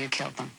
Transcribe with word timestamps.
you 0.00 0.08
killed 0.08 0.34
them. 0.36 0.49